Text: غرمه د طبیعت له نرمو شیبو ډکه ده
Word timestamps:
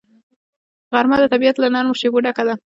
غرمه 0.91 1.17
د 1.19 1.25
طبیعت 1.33 1.55
له 1.59 1.67
نرمو 1.73 1.99
شیبو 2.01 2.23
ډکه 2.25 2.43
ده 2.47 2.55